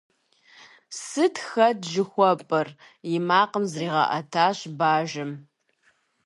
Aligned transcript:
Сыт 1.03 1.35
хэт 1.47 1.79
жыхуэпӀэр?!- 1.91 2.67
и 3.13 3.15
макъым 3.27 3.63
зригъэӀэтащ 3.71 4.57
бажэм. 4.77 5.31